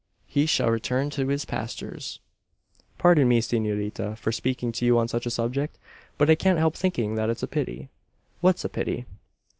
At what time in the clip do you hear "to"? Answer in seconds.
1.11-1.27, 4.71-4.83